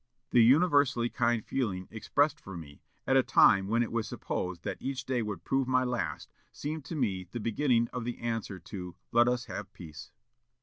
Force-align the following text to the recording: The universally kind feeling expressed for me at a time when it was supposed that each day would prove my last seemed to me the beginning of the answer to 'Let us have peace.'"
The 0.31 0.43
universally 0.43 1.09
kind 1.09 1.45
feeling 1.45 1.87
expressed 1.91 2.39
for 2.39 2.57
me 2.57 2.81
at 3.05 3.15
a 3.17 3.21
time 3.21 3.67
when 3.67 3.83
it 3.83 3.91
was 3.91 4.07
supposed 4.07 4.63
that 4.63 4.81
each 4.81 5.05
day 5.05 5.21
would 5.21 5.43
prove 5.43 5.67
my 5.67 5.83
last 5.83 6.33
seemed 6.51 6.85
to 6.85 6.95
me 6.95 7.25
the 7.29 7.39
beginning 7.39 7.87
of 7.93 8.03
the 8.03 8.17
answer 8.17 8.57
to 8.57 8.95
'Let 9.11 9.27
us 9.27 9.45
have 9.45 9.71
peace.'" 9.73 10.09